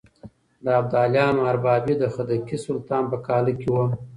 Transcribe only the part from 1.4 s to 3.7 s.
اربابي د خدکي سلطان په کاله کې